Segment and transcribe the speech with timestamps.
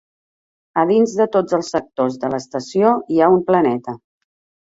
[0.83, 3.95] A dins de tots els sectors de l'estació hi ha un planeta.